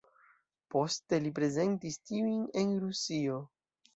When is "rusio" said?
2.87-3.37